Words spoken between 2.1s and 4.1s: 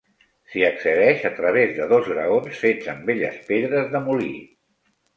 graons fets amb velles pedres de